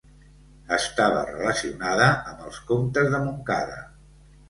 [0.77, 3.83] Estava relacionada amb els comtes de Montcada.